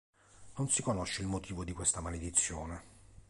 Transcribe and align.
Non 0.57 0.67
si 0.67 0.81
conosce 0.81 1.21
il 1.21 1.27
motivo 1.27 1.63
di 1.63 1.73
questa 1.73 2.01
maledizione. 2.01 2.81